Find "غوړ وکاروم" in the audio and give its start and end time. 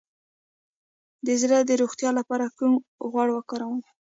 3.11-3.79